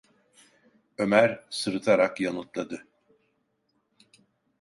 Ömer 0.97 1.45
sırıtarak 1.49 2.21
yanıtladı: 2.21 2.87